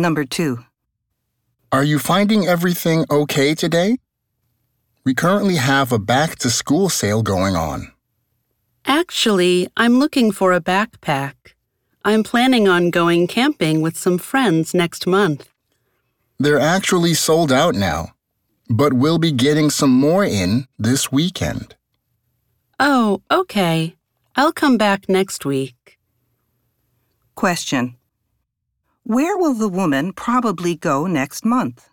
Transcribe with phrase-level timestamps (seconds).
[0.00, 0.64] Number 2.
[1.70, 3.98] Are you finding everything okay today?
[5.04, 7.92] We currently have a back to school sale going on.
[8.86, 11.34] Actually, I'm looking for a backpack.
[12.02, 15.50] I'm planning on going camping with some friends next month.
[16.38, 18.12] They're actually sold out now,
[18.70, 21.76] but we'll be getting some more in this weekend.
[22.78, 23.96] Oh, okay.
[24.34, 25.98] I'll come back next week.
[27.34, 27.99] Question.
[29.04, 31.88] Where will the woman probably go next month?